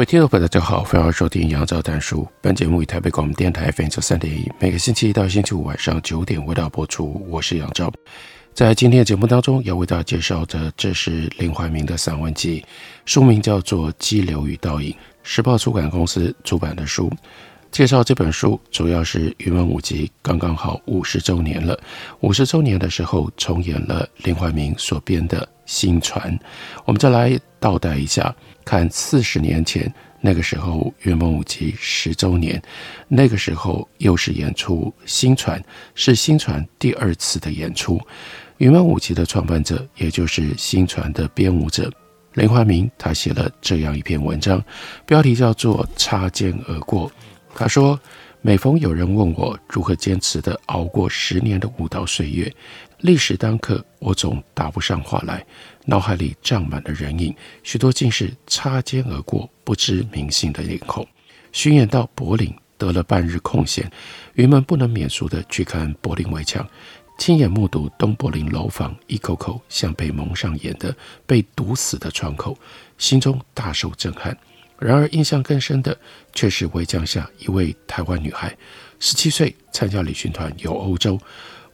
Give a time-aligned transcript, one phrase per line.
[0.00, 2.26] 各位听众朋友，大家好，欢迎收听杨照谈书。
[2.40, 7.22] 本节目以台北广播电台 FM 九三点一，每个星期一到星期五晚上九点为大家播出。
[7.28, 7.92] 我是杨照，
[8.54, 12.64] 在今天的节目当中要为大家介绍的，这是林怀民的散文集，
[13.04, 14.90] 书名叫做《激流与倒影》，
[15.22, 17.12] 时报出版公司出版的书。
[17.70, 21.78] 介绍这本书，主要是云门舞集刚刚好五十周年了。
[22.20, 26.36] 五十周年的时候，重演了林怀民所编的《新传》。
[26.84, 32.60] 我们再来倒带一下，看四十年前那个时候云门舞集十周年，
[33.06, 35.60] 那个时候又是演出《新传》，
[35.94, 38.00] 是《新传》第二次的演出。
[38.58, 41.88] 云门舞集的创办者，也就是《新传》的编舞者
[42.34, 44.62] 林怀民，他写了这样一篇文章，
[45.06, 47.08] 标题叫做《擦肩而过》。
[47.54, 47.98] 他说
[48.42, 52.52] ：“每逢有人问我如何坚持地熬过十年的舞蹈岁月，
[53.00, 55.44] 历史当刻，我总答不上话来，
[55.86, 61.06] 脑海里胀满了人影，许多竟是擦肩而过、不知名姓的脸孔。
[61.52, 63.90] 巡演到柏林，得了半日空闲，
[64.34, 66.66] 云门不能免俗地去看柏林围墙，
[67.18, 70.94] 亲眼目睹东柏林楼房一口口像被蒙上眼的
[71.26, 72.56] 被堵死的窗口，
[72.98, 74.36] 心中大受震撼。”
[74.78, 75.94] 然而，印象更深的
[76.32, 78.56] 却是围墙下一位台湾女孩，
[78.98, 81.18] 十七岁，参加旅行团游欧洲。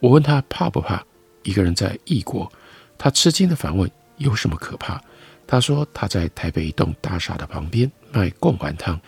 [0.00, 1.04] 我问她怕不怕
[1.46, 2.52] 一个人在异国，
[2.98, 5.00] 他吃惊地反问：“有什么可怕？”
[5.46, 9.00] 他说：“他在台北一栋大厦的旁边卖贡丸汤。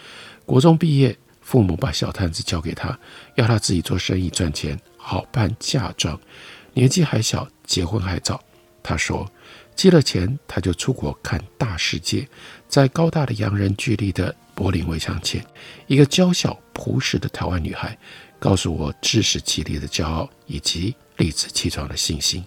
[0.47, 2.97] 国中毕业，父母把小摊子交给他，
[3.35, 6.19] 要他自己做生意赚钱，好办嫁妆。
[6.75, 8.41] 年纪还小，结婚还早。”
[8.83, 9.29] 他说。
[9.75, 12.27] 积了钱，他就出国看大世界。
[12.67, 15.41] 在高大的洋人聚立的柏林围墙前，
[15.87, 17.97] 一个娇小朴实的台湾女孩
[18.39, 22.45] 告诉我知识激励的骄傲以及理直气壮的信心。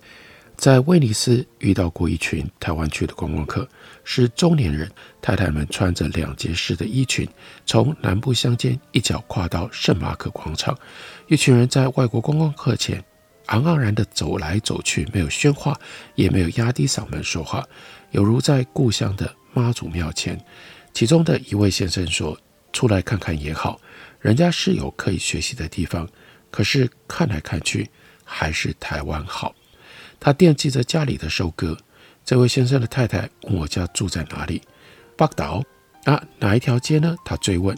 [0.56, 3.68] 在威尼斯遇到过一群台湾去的观光客，
[4.04, 4.90] 是中年人，
[5.22, 7.28] 太太们穿着两截式的衣裙，
[7.66, 10.78] 从南部乡间一脚跨到圣马可广场。
[11.28, 13.04] 一群人在外国观光客前。
[13.48, 15.78] 昂昂然地走来走去，没有喧哗，
[16.16, 17.68] 也没有压低嗓门说话，
[18.12, 20.40] 犹如在故乡的妈祖庙前。
[20.94, 22.38] 其中的一位先生说
[22.72, 23.82] ：“出来看看也好，
[24.22, 26.08] 人家是有可以学习的地方，
[26.50, 27.90] 可是看来看去
[28.24, 29.54] 还是台湾好。”
[30.20, 31.78] 他惦记着家里的收割。
[32.24, 34.62] 这位先生的太太问我家住在哪里，
[35.18, 35.64] 北投
[36.04, 37.16] 啊，哪一条街呢？
[37.26, 37.76] 他追问。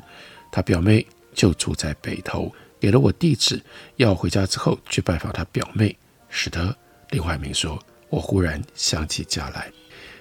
[0.51, 2.53] 他表妹就住在北头。
[2.79, 3.63] 给了我地址，
[3.95, 6.75] 要回家之后去拜访他表妹，使得
[7.11, 7.81] 林怀民说
[8.11, 9.71] ：“我忽然想起家来。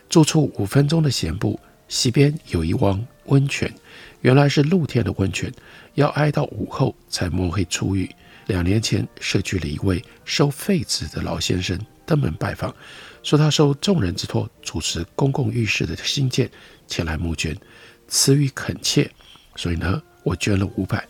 [0.09, 1.59] 住处五分钟的闲步，
[1.89, 3.69] 西边有一汪温泉，
[4.21, 5.53] 原来是露天的温泉，
[5.94, 8.08] 要挨到午后才摸黑出狱。
[8.47, 12.75] 两年前，社区里一位收废纸的老先生登门拜访，
[13.22, 16.50] 说他受众人之托主持公共浴室的兴建，
[16.86, 17.56] 前来募捐，
[18.08, 19.10] 词语恳切，
[19.56, 21.06] 所以呢，我捐了五百。”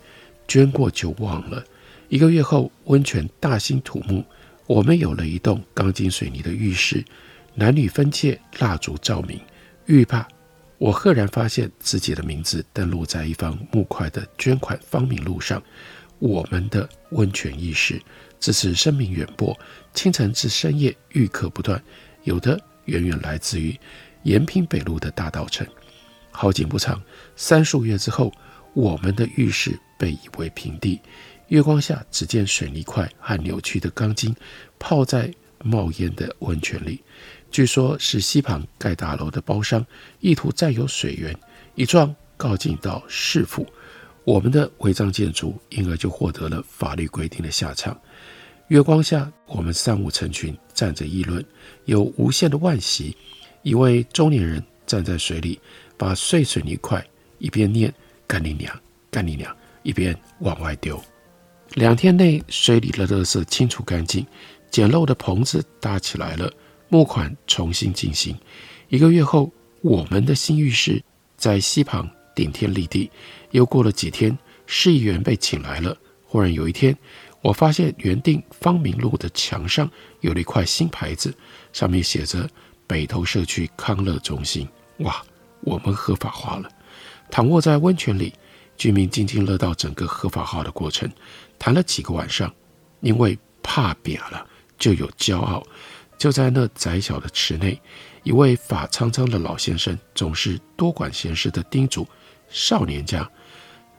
[0.48, 1.64] 捐过就忘了。
[2.10, 4.22] 一个月后，温泉大兴土木，
[4.66, 7.03] 我们有了一栋钢筋水泥的浴室，
[7.54, 9.41] 男女分界，蜡烛照明。
[9.87, 10.28] 浴霸，
[10.82, 15.62] 我赫然发现自己的名字登录在一方木块的捐款芳名录上。
[16.19, 18.03] 我们的温泉浴室，
[18.41, 19.56] 自此声名远播，
[19.94, 21.81] 清晨至深夜浴客不断，
[22.25, 23.78] 有的远远来自于
[24.25, 25.65] 延平北路的大稻埕。
[26.32, 27.00] 好景不长，
[27.37, 28.32] 三数月之后，
[28.75, 29.79] 我们的浴室。
[29.96, 31.00] 被夷为平地，
[31.46, 34.34] 月光下只见水泥块和扭曲的钢筋
[34.81, 35.32] 泡在
[35.64, 37.00] 冒烟的温泉里。
[37.50, 39.85] 据说，是溪旁盖大楼的包商
[40.20, 41.37] 意图占有水源，
[41.75, 43.67] 一状告进到市府，
[44.25, 47.99] 我们的违章建筑因而就获得了法律规定的下场。
[48.69, 51.44] 月光下，我们三五成群站着议论，
[51.85, 53.17] 有无限的惋惜。
[53.62, 55.61] 一位中年人站在水里，
[55.97, 57.05] 把碎水泥块
[57.38, 57.93] 一边念
[58.26, 58.75] “干你娘，
[59.11, 59.55] 干你娘”。
[59.85, 61.03] 一边往外丢，
[61.75, 64.25] 两天内水里的垃圾清除干净，
[64.72, 66.50] 简陋的棚子搭起来了，
[66.88, 68.34] 募款重新进行。
[68.88, 69.52] 一个月后，
[69.82, 71.00] 我们的新浴室
[71.36, 73.10] 在溪旁顶天立地。
[73.50, 75.94] 又过了几天，市议员被请来了。
[76.24, 76.96] 忽然有一天，
[77.42, 79.88] 我发现原定芳名路的墙上
[80.20, 81.34] 有了一块新牌子，
[81.74, 82.48] 上面写着
[82.88, 84.66] “北投社区康乐中心。
[85.00, 85.22] 哇，
[85.60, 86.70] 我们合法化了！
[87.30, 88.32] 躺卧在温泉里，
[88.78, 91.06] 居民津津乐道整个合法化的过程，
[91.58, 92.50] 谈了几个晚上。
[93.00, 94.46] 因为怕扁了，
[94.82, 95.62] 就有骄傲。
[96.19, 97.81] 就在那窄小的池内，
[98.25, 102.05] 一位发苍苍的老先生总是多管闲事地叮嘱
[102.49, 103.29] 少年家：“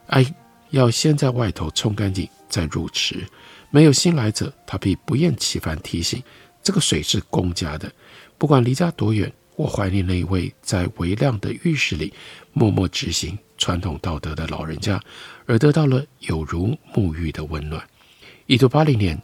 [0.07, 0.25] 哎，
[0.71, 3.25] 要先在外头冲干净，再入池。
[3.69, 6.21] 没有新来者，他必不厌其烦提醒：
[6.61, 7.89] 这个水是公家的。
[8.37, 12.11] 不管离家多远。”我怀念那一位在微亮的浴室里
[12.53, 14.99] 默默执行传统道德的老人家，
[15.45, 17.87] 而得到了有如沐浴的温暖。
[18.47, 19.15] 一九八零年，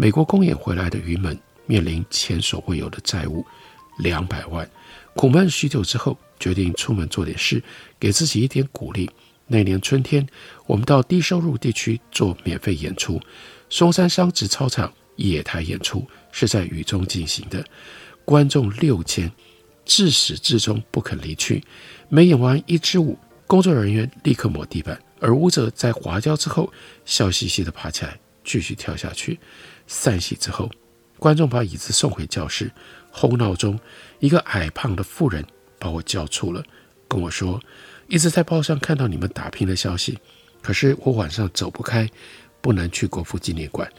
[0.00, 1.36] 美国公演回来的云门
[1.66, 3.44] 面临前所未有的债务
[3.98, 4.70] 两百万，
[5.16, 7.60] 苦闷许久之后，决定出门做点事，
[7.98, 9.10] 给自己一点鼓励。
[9.48, 10.24] 那年春天，
[10.66, 13.20] 我们到低收入地区做免费演出，
[13.68, 17.64] 松山商职操场野台演出是在雨中进行的，
[18.24, 19.28] 观众六千。
[19.84, 21.64] 自始至终不肯离去。
[22.08, 23.18] 每演完一支舞，
[23.48, 26.72] 工作人员立刻抹地板，而舞者在滑跤之后，
[27.04, 29.40] 笑嘻嘻地爬起来继续跳下去。
[29.88, 30.70] 散戏之后，
[31.18, 32.70] 观众把椅子送回教室。
[33.10, 33.80] 哄闹中，
[34.20, 35.44] 一个矮胖的妇人
[35.80, 36.62] 把我叫出了，
[37.08, 37.60] 跟我说
[38.06, 40.16] ：“一直在报上看到你们打拼的消息，
[40.62, 42.08] 可是我晚上走不开，
[42.60, 43.90] 不能去国父纪念馆。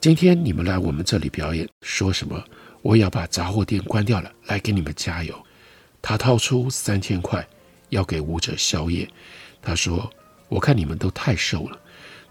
[0.00, 2.42] 今天你们来我们这里表演，说什么？”
[2.80, 5.34] 我也要把杂货店关掉了，来给你们加油。
[6.02, 7.46] 他掏出三千块，
[7.88, 9.08] 要给舞者宵夜。
[9.62, 10.12] 他说
[10.48, 11.80] ：“我看你们都太瘦了。”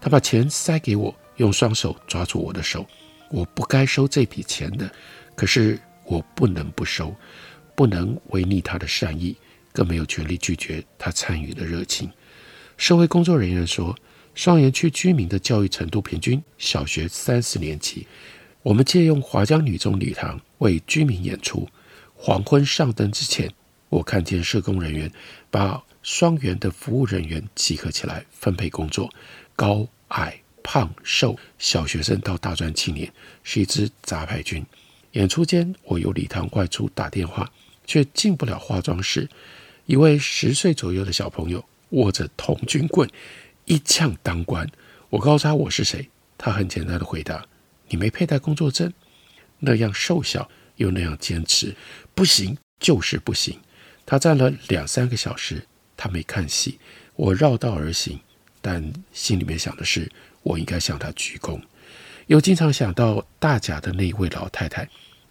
[0.00, 2.86] 他把钱塞给我，用双手抓住我的手。
[3.30, 4.90] 我不该收这笔钱的，
[5.34, 7.14] 可是我不能不收，
[7.74, 9.36] 不能违逆他的善意，
[9.72, 12.10] 更没有权利拒绝他参与的热情。
[12.76, 13.96] 社会工作人员说，
[14.34, 18.06] 双元区居民的教育程度平均小学三四年级。
[18.62, 21.68] 我们借用华江女中礼堂为居民演出。
[22.14, 23.52] 黄昏上灯之前，
[23.88, 25.10] 我看见社工人员
[25.50, 29.10] 把双元的服务人员集合起来，分配工作。
[29.54, 33.12] 高矮胖瘦，小学生到大专青年，
[33.44, 34.64] 是一支杂牌军。
[35.12, 37.52] 演出间，我由礼堂外出打电话，
[37.86, 39.28] 却进不了化妆室。
[39.86, 43.08] 一位十岁左右的小朋友握着童军棍，
[43.66, 44.68] 一枪当关。
[45.10, 46.08] 我告诉他我是谁，
[46.38, 47.46] 他很简单的回答。
[47.88, 48.92] 你没佩戴工作证，
[49.60, 51.76] 那样瘦小又那样坚持，
[52.14, 53.60] 不行就是不行。
[54.06, 56.78] 他站了两三个小时，他没看戏。
[57.14, 58.18] 我绕道而行，
[58.60, 60.10] 但心里面想的是，
[60.44, 61.60] 我应该向他鞠躬。
[62.28, 64.88] 又经常想到大甲的那一位老太太，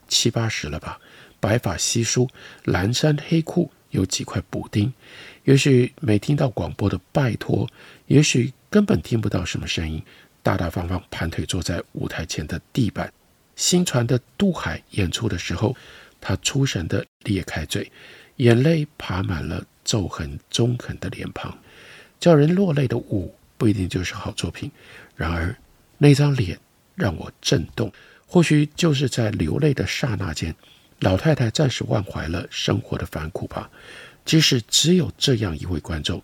[0.10, 1.00] 七八十了吧，
[1.40, 2.30] 白发稀疏，
[2.66, 4.94] 蓝衫黑裤，有几块补丁。
[5.46, 7.68] 也许没听到广播的拜托，
[8.08, 10.04] 也许根本听不到什么声音。
[10.44, 13.12] 大大方方盘腿坐在舞台前的地板，
[13.56, 15.76] 新传的渡海演出的时候，
[16.22, 17.92] 他出神地裂开嘴，
[18.36, 21.58] 眼泪爬满了皱痕中肯的脸庞。
[22.20, 24.70] 叫人落泪的舞不一定就是好作品，
[25.16, 25.56] 然而
[25.98, 26.60] 那张脸
[26.96, 27.92] 让我震动。
[28.26, 30.56] 或许就是在流泪的刹那间，
[31.00, 33.70] 老太太暂时忘怀了生活的烦苦吧。
[34.26, 36.22] 即使只有这样一位观众，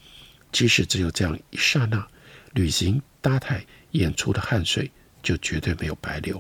[0.52, 2.08] 即使只有这样一刹那，
[2.54, 3.66] 旅行搭台。
[3.94, 4.92] 演出的汗水
[5.24, 6.40] 就绝对没有白流。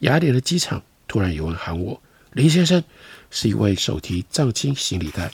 [0.00, 2.02] 雅典的机场突然有人喊我
[2.34, 2.82] ：“林先生，
[3.30, 5.30] 是一位手提藏青行李袋，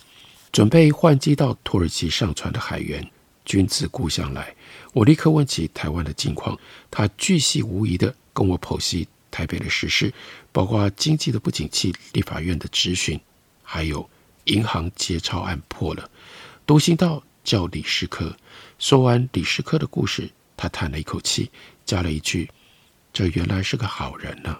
[0.52, 3.10] 准备换机到土耳其上船的海员，
[3.46, 4.54] 君自故乡来。”
[4.98, 6.58] 我立刻问起台湾的近况，
[6.90, 10.12] 他巨细无遗地跟我剖析台北的时事，
[10.50, 13.20] 包括经济的不景气、立法院的质询，
[13.62, 14.10] 还有
[14.46, 16.10] 银行劫钞案破了，
[16.66, 18.36] 独行道叫李世科。
[18.80, 20.28] 说完李世科的故事。
[20.56, 21.48] 他叹了一口气，
[21.86, 22.50] 加了一句
[23.14, 24.58] ：“这原来是个好人呢、”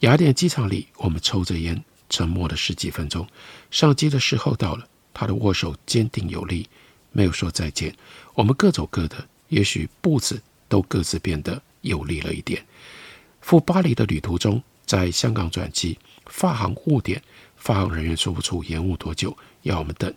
[0.00, 3.26] 雅典机场里，我们抽着烟，沉默了十几分钟。
[3.70, 6.68] 上机的时候到了，他的握手坚定有力，
[7.12, 7.96] 没有说再见。
[8.34, 12.64] 我们各走各的，也许步子都各自变得有力了一点。
[13.42, 17.22] 赴巴黎的旅途中，在香港转机，发航误点，
[17.56, 20.12] 发航人员说不出延误多久，要我们等。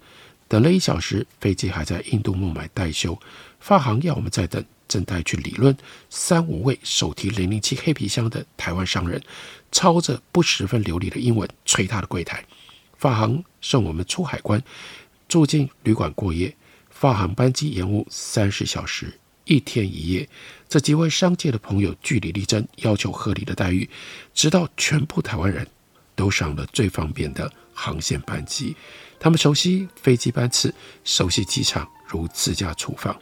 [0.47, 3.19] 等了一小时，飞机还在印度孟买待修，
[3.59, 4.63] 发航要我们再等。
[4.87, 5.75] 正带去理论，
[6.11, 9.19] 三五位手提零零七黑皮箱的台湾商人，
[9.71, 12.45] 操着不十分流利的英文催他的柜台。
[12.95, 14.63] 发航送我们出海关，
[15.27, 16.55] 住进旅馆过夜。
[16.91, 20.27] 发航班机延误三十小时，一天一夜。
[20.67, 23.89] 这几位商界的朋友据理力争，要求合理的待遇，
[24.33, 25.65] 直到全部台湾人
[26.15, 28.75] 都上了最方便的航线班机。
[29.19, 30.73] 他们熟悉飞机班次，
[31.03, 33.17] 熟悉机场如自家厨房。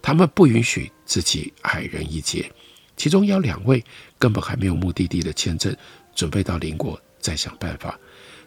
[0.00, 2.50] 他们不允许自己矮人一截，
[2.96, 3.82] 其中有两位
[4.18, 5.76] 根本还没有目的地的签证，
[6.14, 7.98] 准备到邻国再想办法。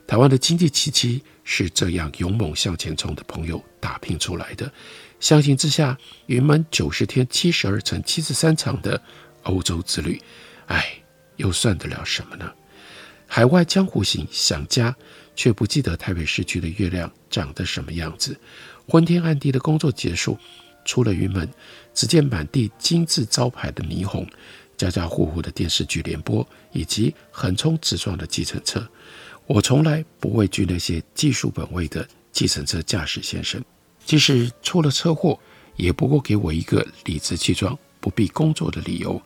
[0.07, 4.71] 台湾的经济奇迹是这样勇猛向前冲的朋友打拼出来的。
[5.21, 8.99] 相形之下，云门九十天七十二乘七十三场的
[9.43, 10.19] 欧洲之旅，
[10.65, 10.83] 哎，
[11.35, 12.51] 又算得了什么呢？
[13.27, 14.93] 海外江湖行，想家
[15.35, 18.35] 却不记得台北市区的月亮长得什么样子。
[18.87, 20.37] 昏天暗地的工作结束，
[20.83, 21.47] 出了云门，
[21.93, 24.27] 只见满地金字招牌的霓虹，
[24.75, 28.85] 家家户户的电视剧联播，以及横冲直撞的计程车。
[29.45, 33.63] 我从来不畏惧那些技术本位的计程车驾驶先生，
[34.05, 35.39] 即使出了车祸，
[35.75, 39.21] 也不过给我一个理直气壮不必工作的理由。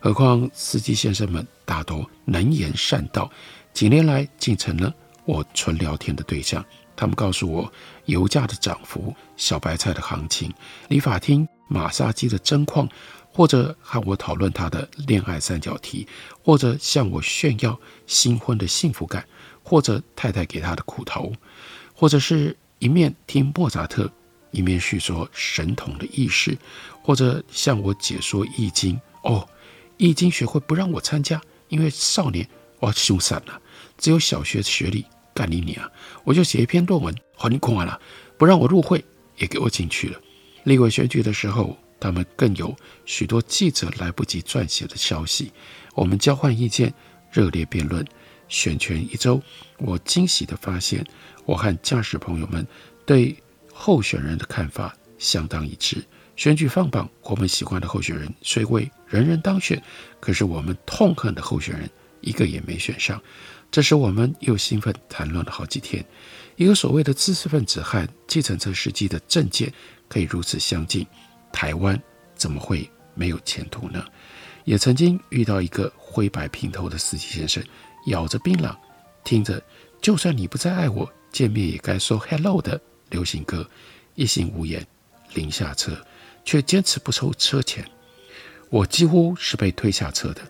[0.00, 3.30] 何况司机先生们大多能言善道，
[3.72, 4.94] 几年来竟成了
[5.24, 6.64] 我纯聊天的对象。
[6.94, 7.72] 他们告诉我
[8.06, 10.52] 油价的涨幅、小白菜的行情、
[10.88, 12.88] 理发厅马杀鸡的真况，
[13.32, 16.06] 或者和我讨论他的恋爱三角题，
[16.42, 19.24] 或者向我炫耀新婚的幸福感，
[19.62, 21.32] 或者太太给他的苦头，
[21.94, 24.10] 或者是一面听莫扎特，
[24.50, 26.56] 一面叙说神童的軼事，
[27.02, 29.00] 或者向我解说易经。
[29.22, 29.46] 哦。
[30.00, 33.60] 易经学会不让我参加，因为少年我要凶残了，
[33.96, 35.90] 只有小学学历，干你你啊！
[36.22, 38.00] 我就写一篇论文，好你完了，
[38.36, 39.04] 不让我入会，
[39.38, 40.20] 也给我进去了。
[40.62, 42.76] 立委选举的时候，他们更有
[43.06, 45.52] 许多记者来不及撰写的消息，
[45.96, 46.94] 我们交换意见，
[47.32, 48.06] 热烈辩论。
[48.48, 49.42] 选权一周，
[49.78, 51.04] 我惊喜地发现，
[51.44, 52.64] 我和驾驶朋友们
[53.04, 53.36] 对
[53.80, 56.04] 候选人的看法相当一致。
[56.34, 59.80] 选举放榜，我们喜欢的候选人虽未人人当选，
[60.18, 61.88] 可是我们痛恨的候选人
[62.20, 63.22] 一个也没选上。
[63.70, 66.04] 这时我们又兴奋谈论了好几天。
[66.56, 69.72] 一个所谓的知识分子和计程车司机的政见
[70.08, 71.06] 可以如此相近，
[71.52, 72.00] 台湾
[72.34, 74.04] 怎么会没有前途呢？
[74.64, 77.62] 也曾经遇到一个灰白平头的司机先生，
[78.06, 78.76] 咬着槟榔，
[79.24, 79.62] 听着
[80.02, 83.68] “就算你不再爱我，见面也该说 hello” 的流行歌，
[84.14, 84.86] 一心无言，
[85.34, 85.92] 临下车。
[86.44, 87.84] 却坚持不收车钱，
[88.70, 90.40] 我几乎是被推下车的。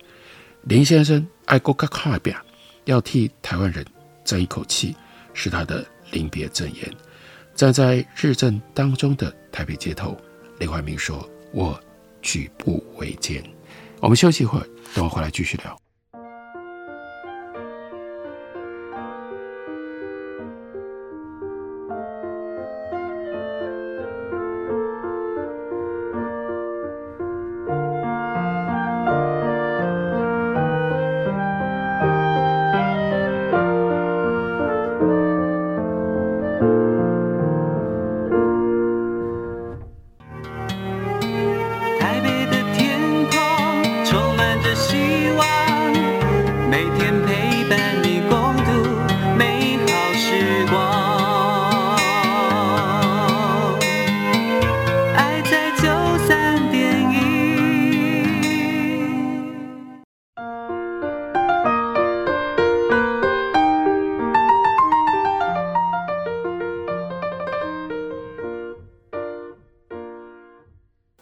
[0.62, 2.40] 林先生爱国卡卡表，
[2.84, 3.84] 要替台湾人
[4.24, 4.94] 争一口气，
[5.34, 6.88] 是他的临别赠言。
[7.56, 10.16] 站在日正当中的台北街头，
[10.60, 11.76] 林怀民说：“我
[12.22, 13.42] 举步维艰。”
[13.98, 15.87] 我们休息一会儿，等我回来继续聊。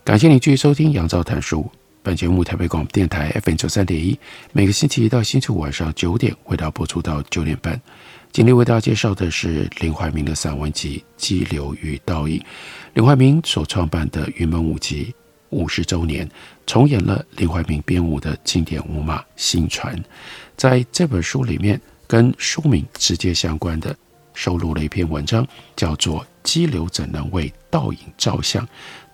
[0.06, 1.62] 感谢您继续收听《杨照谈书》。
[2.00, 4.16] 本节目台北广播电台 FM 九三点一，
[4.52, 7.82] 每个星期一到星期五晚上九点为大家播出到九点半。
[8.30, 12.38] 今天为大家介绍的是林怀民的散文集《激流与倒影》。
[12.94, 15.12] 林怀民所创办的云门舞集
[15.50, 16.30] 五十周年，
[16.68, 19.96] 重演了林怀民编舞的经典舞码《新传》。
[20.56, 23.92] 在这本书里面，跟书名直接相关的，
[24.36, 28.64] 收录了一篇文章，叫做《激流怎能为倒影照相》。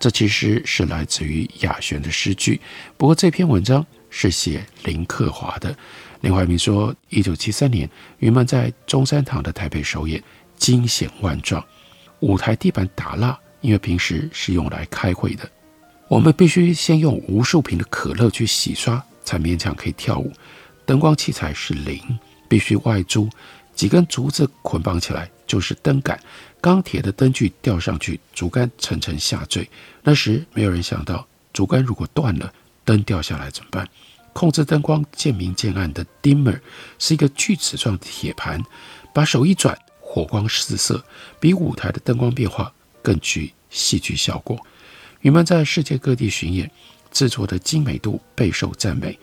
[0.00, 2.60] 这其实是来自于雅璇的诗句，
[2.96, 5.74] 不过这篇文章是写林克华的。
[6.22, 7.88] 林怀民说，一九七三年
[8.18, 10.22] 云门在中山堂的台北首演，
[10.56, 11.64] 惊险万状，
[12.18, 15.48] 舞台地板打蜡，因为平时是用来开会的，
[16.08, 20.32] 我们必须先用无数瓶的可乐去洗刷，才勉强可以跳舞。
[20.84, 22.00] 灯光器材是零，
[22.48, 23.28] 必须外租，
[23.82, 26.16] 几根竹子捆绑起来就是灯杆。
[26.60, 29.68] 钢铁的灯具吊上去，竹竿层层下坠。
[30.04, 33.88] 那时没有人想到，竹竿如果断了，灯掉下来怎么办？
[34.32, 36.60] 控制灯光渐明渐暗的 dimmer
[37.00, 38.62] 是一个锯齿状的铁盘，
[39.12, 41.04] 把手一转，火光四射，
[41.40, 42.72] 比舞台的灯光变化
[43.02, 44.56] 更具戏剧效果。
[45.22, 46.70] 云曼在世界各地巡演，
[47.10, 49.18] 制作的精美度备受赞美。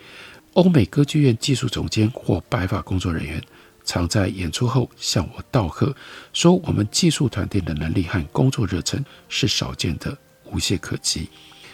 [0.56, 3.42] 欧美歌剧院技术总监或白发工作人员。
[3.90, 5.96] 常在演出后向我道贺，
[6.32, 10.16] 说我们技术团队的能力和工作热忱是少见的，
[10.46, 11.28] 无懈可击。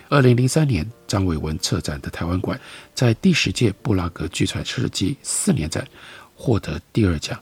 [0.07, 2.57] 二零零三年，张伟文策展的台湾馆
[2.93, 5.85] 在第十届布拉格剧场设计四年展
[6.33, 7.37] 获得第二奖。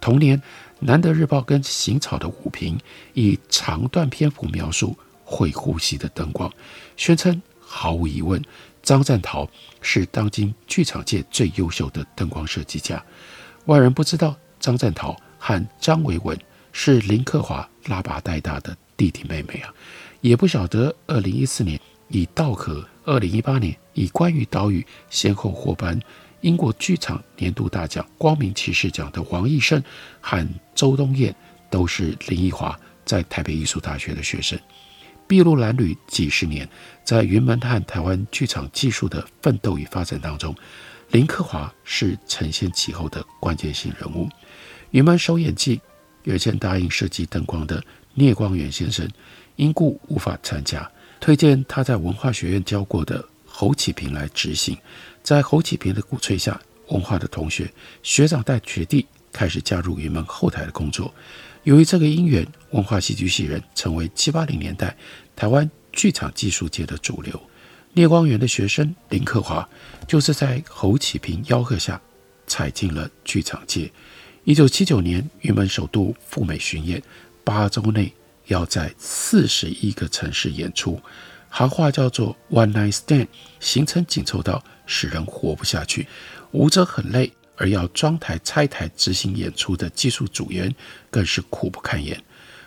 [0.00, 0.38] 同年，
[0.78, 2.78] 《南德日报》跟《行草》的武评
[3.14, 6.48] 以长段篇幅描述会呼吸的灯光，
[6.96, 8.40] 宣称毫无疑问，
[8.84, 9.50] 张占桃
[9.80, 13.02] 是当今剧场界最优秀的灯光设计家。
[13.66, 16.36] 外人不知道张占桃和张维文
[16.72, 19.72] 是林克华拉拔带大的弟弟妹妹啊，
[20.20, 21.78] 也不晓得二零一四年
[22.08, 25.98] 以《稻壳》，二零一八年以《关于岛屿》先后获颁
[26.40, 29.82] 英国剧场年度大奖光明骑士奖的王义胜
[30.20, 31.32] 和周东彦，
[31.70, 34.58] 都是林奕华在台北艺术大学的学生。
[35.28, 36.68] 筚路蓝缕几十年，
[37.04, 40.54] 在云门和台湾剧场技术的奋斗与发展当中，
[41.12, 44.26] 林克华是承先启后的关键性人物。
[44.92, 45.78] 云门首演季，
[46.24, 49.06] 原先答应设计灯光的聂光远先生，
[49.56, 50.90] 因故无法参加，
[51.20, 54.74] 推荐他在文化学院教过的侯启平来执行。
[55.22, 57.70] 在侯启平的鼓吹下，文化的同学
[58.02, 61.12] 学长带学弟开始加入云门后台的工作。
[61.64, 64.96] 由于这个因缘，文化戏剧系人成为七八零年代
[65.36, 67.38] 台湾剧场技术界的主流。
[67.94, 69.68] 聂光远的学生林克华
[70.08, 72.00] 就是在侯启平吆喝下
[72.46, 73.90] 踩进了剧场界。
[74.44, 77.02] 一九七九年，云门首度赴美巡演，
[77.44, 78.10] 八周内
[78.46, 80.98] 要在四十一个城市演出。
[81.50, 83.28] 行话叫做 “one night stand”，
[83.60, 86.08] 行程紧凑到使人活不下去。
[86.52, 90.74] 舞者很累，而要装台拆台执行演出的技术组员
[91.10, 92.18] 更是苦不堪言。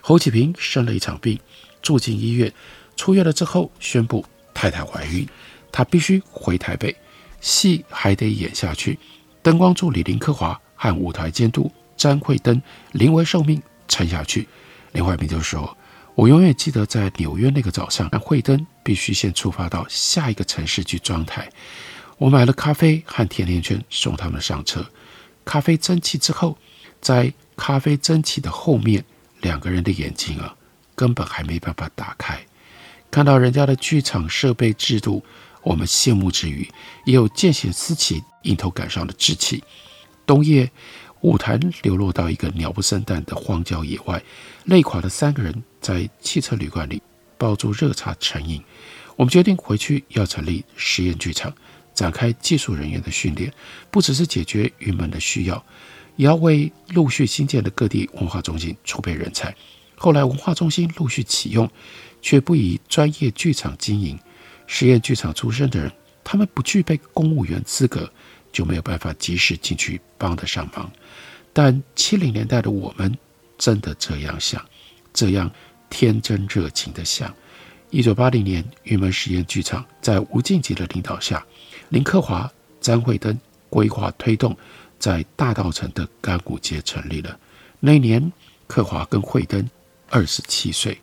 [0.02, 1.40] 侯启平生了一场病，
[1.82, 2.54] 住进医院。
[2.96, 4.24] 出院了之后，宣布
[4.66, 5.28] 太太怀孕，
[5.72, 6.96] 他必须回台北，
[7.40, 8.98] 戏还得演下去。
[9.44, 12.60] 灯光助理林克华和舞台监督詹慧登
[12.94, 14.48] 临危受命撑下去。
[14.94, 15.78] 林怀民就说。
[16.16, 21.50] 我永远记得在纽约那个早上，慧登必须先出发到下一个城市去装台。
[22.18, 24.84] 我买了咖啡和甜甜圈送他们上车。
[25.44, 26.58] 咖啡蒸汽之后，
[27.02, 29.04] 在咖啡蒸汽的后面，
[29.42, 30.56] 两个人的眼睛啊，
[30.96, 32.40] 根本还没办法打开。
[33.16, 35.24] 看到人家的剧场设备制度，
[35.64, 36.70] 我们羡慕之余，
[37.06, 39.64] 也有见贤思齐、迎头赶上的志气。
[40.26, 40.70] 冬夜。
[41.22, 44.22] 舞台流落到一个鸟不生蛋的荒郊野外，
[44.66, 47.02] 累垮的三个人在汽车旅馆里
[47.36, 48.62] 抱住热茶成瘾。
[49.16, 51.52] 我们决定回去要成立实验剧场，
[51.96, 53.52] 展开技术人员的训练，
[53.90, 55.66] 不只是解决云门的需要，
[56.18, 59.56] 也要为陆续新建的各地文化中心储备人才。
[59.96, 61.70] 后来文化中心陆续启用，
[62.22, 64.20] 却不以专业剧场经营，
[64.68, 65.92] 实验剧场出身的人，
[66.24, 68.10] 他们不具备公务员资格。
[68.52, 70.90] 就没有办法及时进去帮得上忙，
[71.52, 73.14] 但七零年代的我们
[73.58, 74.66] 真的这样想，
[75.14, 75.52] 这样
[75.90, 77.36] 天真热情的想。
[77.90, 81.46] 一九八零年，玉门实验剧场在吴静吉的领导下，
[81.90, 83.38] 林克华、詹慧登
[83.70, 84.56] 规划推动，
[84.98, 87.38] 在大稻埕的干谷街成立了。
[87.82, 88.32] 那年，
[88.68, 89.70] 克华跟慧登
[90.16, 90.98] 二十七岁。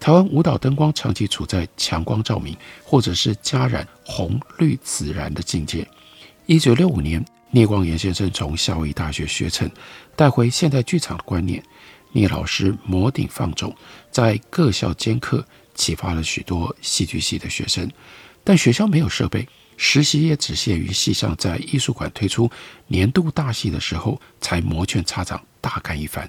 [0.00, 5.86] 台湾舞蹈灯光长期处在强光照明，或者是加染红绿紫蓝的境界。
[6.46, 9.70] 一九六五年，聂光远先生从夏威夷大学学成，
[10.16, 11.62] 带回现代剧场的观念。
[12.10, 13.72] 聂老师摩顶放踵，
[14.10, 17.88] 在各校兼课，启发了许多戏剧系的学生。
[18.42, 22.50] 但学校没有设备，实习也只限于戏上在艺术馆推出
[22.88, 26.28] 年度大戏的时候，才摩拳擦掌大干一番。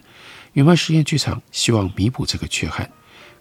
[0.53, 2.89] 云门实验剧场希望弥补这个缺憾，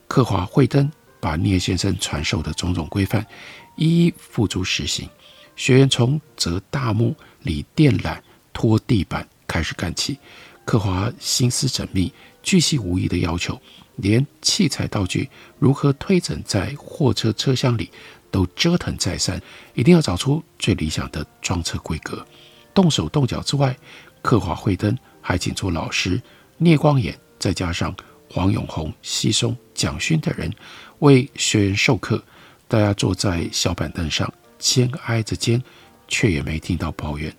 [0.06, 3.26] 克华慧登把聂先生传授的种种规范，
[3.74, 5.08] 一一付诸实行。
[5.56, 8.16] 学员从折大木、理电缆、
[8.52, 10.18] 拖地板开始干起，
[10.64, 12.12] 克华心思缜密、
[12.44, 13.60] 巨细无遗的要求，
[13.96, 17.90] 连器材道具如何推整在货车车厢里
[18.30, 19.42] 都折腾再三，
[19.74, 22.24] 一定要找出最理想的装车规格。
[22.72, 23.76] 动手动脚之外，
[24.22, 26.22] 克华慧登还请做老师
[26.62, 27.94] 聂光远，再加上
[28.30, 30.52] 黄永红、奚松、蒋勋等人
[30.98, 32.22] 为学员授课。
[32.68, 34.30] 大家坐在小板凳上。
[34.58, 35.62] 肩挨着肩，
[36.06, 37.34] 却也没听到抱怨。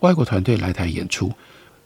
[0.00, 1.32] 外国团队来台演出，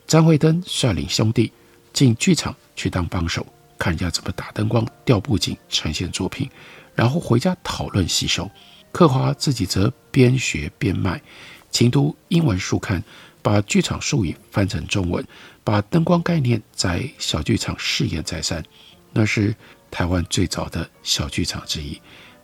[0.05, 1.49] 张慧登率领兄弟
[1.93, 3.47] 进剧场去当帮手，
[3.79, 6.49] 看人家怎么打灯光、调布景、呈现作品，
[6.93, 8.51] 然后回家讨论吸收。
[8.91, 11.21] 克华自己则边学边卖，
[11.69, 13.01] 勤读英文书刊，
[13.41, 15.25] 把剧场术语翻成中文，
[15.63, 18.63] 把灯光概念在小剧场试验再三。
[19.11, 19.55] 那是
[19.89, 21.99] 台湾最早的小剧场之一。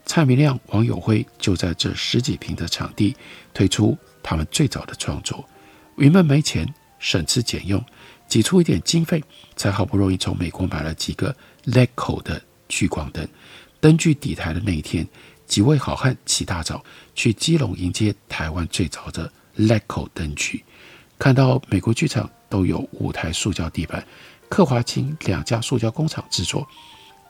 [0.06, 3.16] 蔡明亮、王友辉就在这十几坪的场地
[3.54, 5.48] 推出他们最早的创作。
[5.98, 7.84] 云门没钱，省吃俭用，
[8.28, 9.24] 挤出一点经费，
[9.56, 13.28] 才好不容易从美国买了几个 LECO 的聚光灯。
[13.80, 15.08] 灯具底台的那一天，
[15.46, 16.84] 几位好汉起大早
[17.14, 20.64] 去基隆迎接台湾最早的 LECO 灯具。
[21.20, 24.06] 看到美国剧场都有舞台塑胶地板，
[24.50, 26.68] 客华清两家塑胶工厂制作。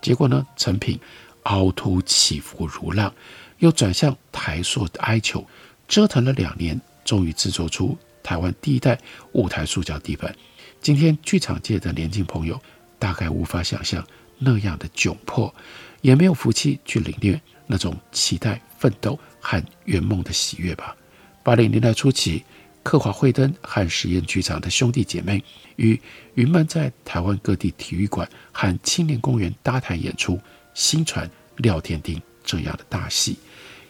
[0.02, 1.00] 结果呢，成品
[1.44, 3.14] 凹凸起伏如浪，
[3.60, 5.48] 又转向台塑的哀求，
[5.88, 9.00] 折腾了两年，终于制作出台湾第一代
[9.32, 10.36] 舞台塑胶地板。
[10.82, 12.62] 今天剧场界的年轻朋友
[13.00, 14.06] 大概无法想象
[14.38, 15.54] 那样的窘迫，
[16.02, 20.96] 也没有福气去领略那种期待、奋斗和圆梦的喜悦吧。
[21.48, 22.44] 八零年代初期，
[22.84, 25.42] 客华惠登和实验剧场的兄弟姐妹
[25.78, 25.98] 与
[26.34, 30.36] 云曼在台湾各地体育馆和青年公园搭台演出
[30.74, 33.40] 《新传廖天丁》这样的大戏，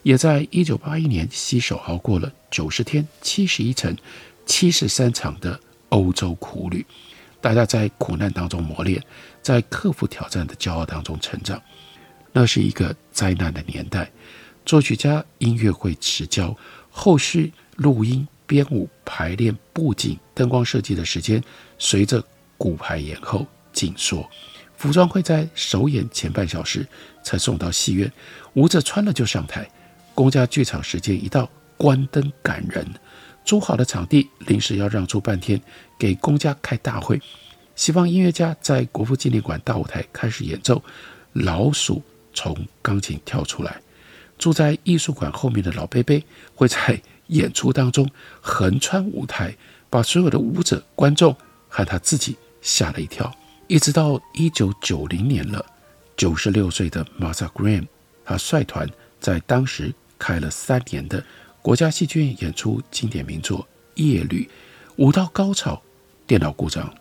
[0.04, 3.98] 也在一九八一年携手熬过了九十天、七十一城、
[4.46, 6.86] 七十三场的欧洲苦旅。
[7.42, 9.04] 大家在苦难当中磨练，
[9.42, 11.60] 在克服挑战的骄傲当中成长。
[12.32, 14.12] 那是一个灾难的年代，
[14.64, 16.56] 作曲家音乐会持交，
[16.98, 18.28] 后续录音。
[18.50, 21.44] 编舞、排练、布景、灯光设计的时间，
[21.78, 22.24] 随着
[22.58, 24.26] 骨牌延后紧缩。
[24.78, 26.88] 服装会在首演前半小时
[27.22, 28.10] 才送到戏院，
[28.54, 29.70] 舞者穿了就上台。
[30.16, 32.88] 公家剧场时间一到，关灯赶人。
[33.44, 35.62] 租好的场地临时要让出半天
[36.00, 37.22] 给公家开大会。
[37.76, 40.82] 西方音乐家在国父纪念馆大舞台开始演奏，
[41.34, 42.02] 老鼠
[42.34, 43.82] 从钢琴跳出来。
[44.38, 46.24] 住在艺术馆后面的老贝贝
[46.56, 47.02] 会在。
[47.28, 49.54] 演出当中横穿舞台，
[49.90, 51.36] 把所有的舞者、观众
[51.68, 53.30] 和他自己吓了一跳。
[53.68, 55.66] 一直到一九九零年了，
[56.16, 57.86] 九十六岁的 Martha Graham，
[58.24, 61.22] 他率团在当时开了三年的
[61.62, 63.60] 国家戏剧院演出经典名作
[64.02, 64.50] 《夜旅》，
[64.96, 65.82] 舞到高潮，
[66.26, 66.96] 电脑故障，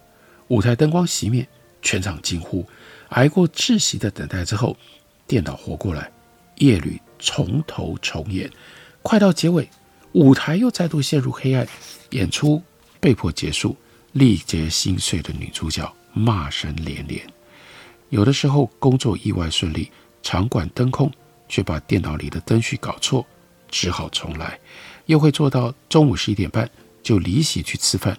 [0.49, 1.46] 舞台灯光熄灭，
[1.83, 2.66] 全场惊呼。
[3.11, 4.77] 挨过窒息的等待之后，
[5.25, 6.03] 电脑活过来，
[6.57, 8.50] 《夜旅》从头重演，
[9.02, 9.68] 快到结尾。
[10.12, 11.68] 舞台又再度陷入黑暗，
[12.11, 12.62] 演出
[13.00, 13.76] 被迫结束。
[14.12, 17.20] 力竭心碎的女主角骂声连连。
[18.09, 21.12] 有的时候工作意外顺利，场馆灯控
[21.50, 23.26] 却把电脑里的灯序搞错，
[23.68, 24.59] 只好重来。
[25.05, 26.70] 又会做到中午十一点半
[27.02, 28.18] 就离席去吃饭，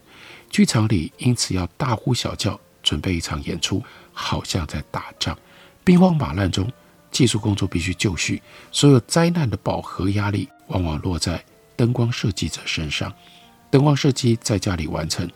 [0.52, 3.82] 剧场里因此要大呼小叫准备一场演出，
[4.14, 5.36] 好像在打仗。
[5.84, 6.72] 兵荒马乱中，
[7.18, 8.40] 技术工作必须就绪，
[8.72, 11.44] 所有灾难的饱和压力往往落在。
[11.76, 13.12] 灯光设计者身上，
[13.72, 15.28] 灯光设计在家里完成，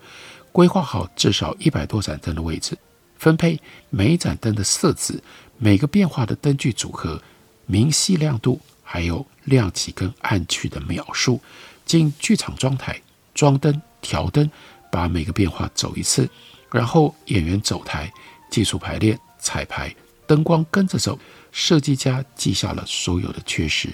[0.52, 2.78] 规划好至少一百多盏灯的位置，
[3.18, 5.24] 分配每一盏灯的色子，
[5.58, 7.20] 每个变化的灯具组合，
[7.66, 11.42] 明细亮度，还有亮起跟暗去的秒数。
[11.84, 13.02] 进剧场装台，
[13.34, 14.48] 装灯、调灯，
[14.92, 16.30] 把每个变化走一次，
[16.72, 18.14] 然后演员走台，
[18.52, 19.92] 技术排练、彩排，
[20.28, 21.18] 灯光跟着走。
[21.52, 23.90] 设计家记下了所有的缺失。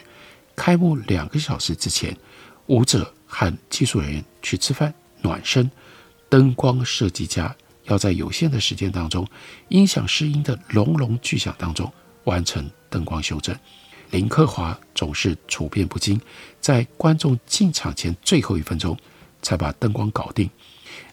[0.55, 2.17] 开幕两个小时之前。
[2.67, 5.71] 舞者和技术人员去吃饭暖身，
[6.27, 9.25] 灯光设计家要在有限的时间当中，
[9.69, 11.89] 音响试音的隆隆巨响当中
[12.25, 13.57] 完成灯光修正。
[14.11, 16.19] 林克华总是处变不惊，
[16.59, 18.97] 在观众进场前最后一分钟
[19.41, 20.49] 才把灯光搞定。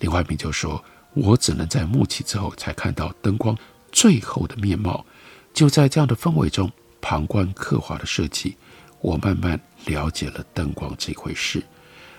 [0.00, 3.56] 林怀民就说：“我只能在幕起之后才看到灯光
[3.92, 5.06] 最后的面貌。”
[5.54, 8.56] 就在这样的氛围中旁观克华的设计。
[9.00, 11.62] 我慢慢了解了灯光这回事。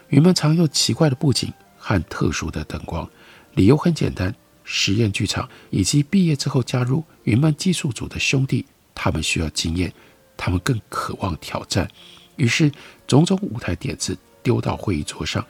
[0.10, 3.10] 云门常用奇怪的布景和特殊的灯光，
[3.56, 9.92] 理由很简单：实验剧场以及毕业之后加入云门技术组的兄弟，他们需要经验，
[10.38, 11.90] 他们更渴望挑战。
[12.36, 12.72] 于是，
[13.08, 15.44] 种种舞台点子丢到会议桌上，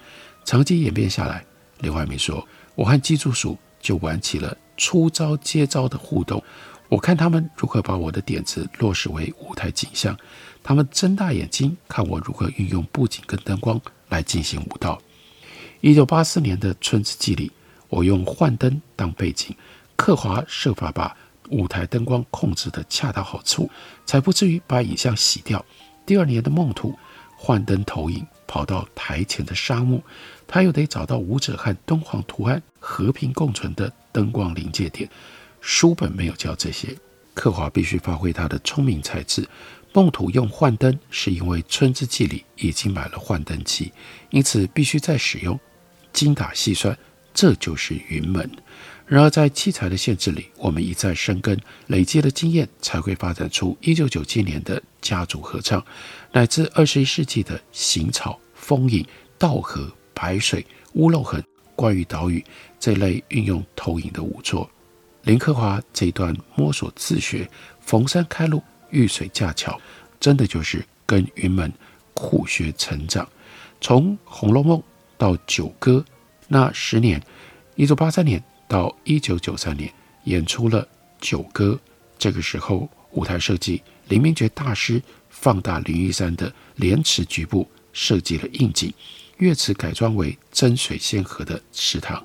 [0.46, 1.46] 长期演变下来。
[1.80, 6.42] 林怀民说：“我和技术组就玩起了出招接招的互动。
[6.90, 10.18] 我看他们如何把我的点子落实为舞台景象。”
[10.68, 15.00] 他们睁大眼睛看我如何运用布景跟灯光来进行舞蹈。
[15.80, 17.52] 一九八四年的《春之祭》里，
[17.88, 19.56] 我用幻灯当背景，
[19.96, 21.16] 克华设法把
[21.50, 23.70] 舞台灯光控制得恰到好处，
[24.08, 25.64] 才不至于把影像洗掉。
[26.04, 26.90] 第二年的《梦途》，
[27.38, 30.02] 幻灯投影跑到台前的沙漠，
[30.48, 35.08] 他又得找到舞者和敦煌图案和平共存的灯光临界点。
[35.68, 36.96] 书本没有教这些，
[37.34, 39.50] 克华必须发挥他的聪明才智。
[39.94, 43.92] 梦土用幻灯，是因为《春之祭》里已经买了幻灯机，
[44.30, 45.60] 因此必须再使用。
[46.14, 46.96] 精打细算，
[47.34, 48.48] 这就是云门。
[49.08, 55.84] 然而，在器材的限制里，我们一再生根，累积了经验，才会发展出一九九七年的家族合唱，
[56.32, 59.04] 乃至二十一世纪的行草、风影、
[59.40, 61.44] 稻荷、白水、屋漏痕、
[61.76, 62.46] 关于岛屿
[62.80, 64.70] 这类运用投影的舞作。
[65.26, 67.50] 林克华这段摸索自学，
[67.82, 68.64] 逢山开路。
[68.92, 69.78] 遇水架桥，
[70.22, 71.70] 真的就是跟云门
[72.14, 73.28] 苦学成长。
[73.82, 74.80] 从《红楼梦》
[75.18, 76.06] 到《九歌》，
[76.48, 77.22] 那十年
[77.76, 79.92] 一九八三年到一九九三年
[80.26, 80.84] 演出了
[81.20, 81.78] 《九歌》，
[82.18, 88.94] 这个时候舞台设计林明觉大师放大林玉山的莲池局部，设计了应景，
[89.40, 92.24] 乐池改装为真水仙河的池塘。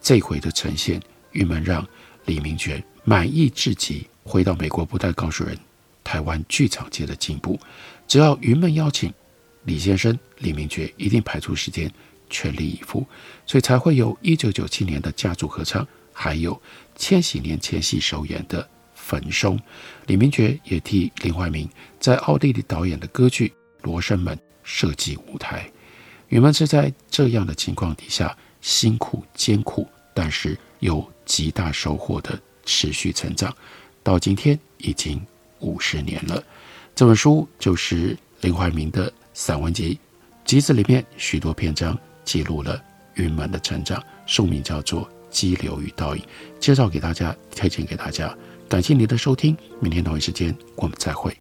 [0.00, 1.00] 这回的呈现，
[1.32, 1.86] 云门让
[2.28, 4.06] 李明觉满意至极。
[4.22, 5.58] 回到美国，不但告诉人
[6.04, 7.58] 台湾剧场界的进步，
[8.06, 9.10] 只要云门邀请
[9.64, 11.90] 李先生、李明觉，一定排出时间，
[12.28, 13.06] 全力以赴，
[13.46, 16.60] 所以才会有一九九七年的家族合唱，还有
[16.94, 18.62] 千禧年前夕首演的
[18.94, 19.56] 《焚松》。
[20.06, 21.66] 李明觉也替林怀民
[21.98, 23.48] 在奥地利导演的歌剧
[23.80, 25.66] 《罗生门》设计舞台。
[26.28, 33.54] 云门是在这样的情况底下，辛苦艰苦，但是有极大收获的持续成长。
[34.02, 35.20] 到今天已经
[35.60, 36.42] 五十年了。
[36.94, 39.98] 这本书就是林怀民的散文集，
[40.44, 42.82] 集子里面许多篇章记录了
[43.14, 44.02] 云门的成长。
[44.26, 46.22] 书名叫做《激流与倒影》，
[46.58, 48.36] 介绍给大家，推荐给大家。
[48.68, 51.36] 感谢您的收听，明天同一时间我们再会。